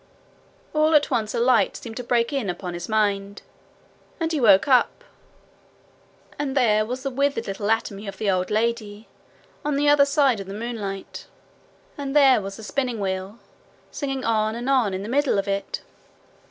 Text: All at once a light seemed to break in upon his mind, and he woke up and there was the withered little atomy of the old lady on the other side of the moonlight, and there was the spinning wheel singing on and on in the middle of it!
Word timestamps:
All 0.73 0.95
at 0.95 1.11
once 1.11 1.35
a 1.35 1.39
light 1.39 1.77
seemed 1.77 1.95
to 1.97 2.03
break 2.03 2.33
in 2.33 2.49
upon 2.49 2.73
his 2.73 2.89
mind, 2.89 3.43
and 4.19 4.31
he 4.31 4.41
woke 4.41 4.67
up 4.67 5.03
and 6.39 6.57
there 6.57 6.87
was 6.87 7.03
the 7.03 7.11
withered 7.11 7.45
little 7.45 7.69
atomy 7.69 8.07
of 8.07 8.17
the 8.17 8.27
old 8.27 8.49
lady 8.49 9.07
on 9.63 9.75
the 9.75 9.87
other 9.87 10.05
side 10.05 10.39
of 10.39 10.47
the 10.47 10.55
moonlight, 10.55 11.27
and 11.99 12.15
there 12.15 12.41
was 12.41 12.57
the 12.57 12.63
spinning 12.63 12.99
wheel 12.99 13.37
singing 13.91 14.25
on 14.25 14.55
and 14.55 14.67
on 14.71 14.95
in 14.95 15.03
the 15.03 15.07
middle 15.07 15.37
of 15.37 15.47
it! 15.47 15.81